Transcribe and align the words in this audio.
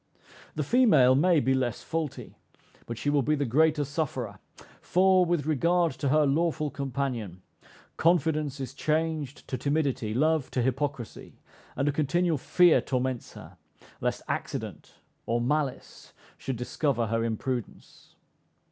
The 0.55 0.63
female 0.63 1.13
may 1.13 1.39
be 1.39 1.53
less 1.53 1.83
faulty; 1.83 2.35
but 2.87 2.97
she 2.97 3.11
will 3.11 3.21
be 3.21 3.35
the 3.35 3.45
greater 3.45 3.85
sufferer; 3.85 4.39
for, 4.81 5.23
with 5.27 5.45
regard 5.45 5.91
to 5.91 6.09
her 6.09 6.25
lawful 6.25 6.71
companion, 6.71 7.43
confidence 7.97 8.59
is 8.59 8.73
changed 8.73 9.47
to 9.47 9.59
timidity, 9.59 10.15
love 10.15 10.49
to 10.53 10.63
hypocrisy, 10.63 11.37
and 11.75 11.87
a 11.87 11.91
continual 11.91 12.39
fear 12.39 12.81
torments 12.81 13.33
her, 13.33 13.57
lest 13.99 14.23
accident 14.27 14.95
or 15.27 15.39
malice 15.39 16.13
should 16.35 16.55
discover 16.55 17.05
her 17.05 17.23
imprudence. 17.23 18.15